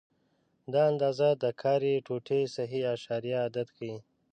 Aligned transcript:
دا 0.73 0.81
اندازه 0.91 1.29
د 1.43 1.45
کاري 1.61 1.93
ټوټې 2.05 2.41
صحیح 2.55 2.83
اعشاریه 2.91 3.37
عدد 3.47 3.67
ښيي. 3.75 3.95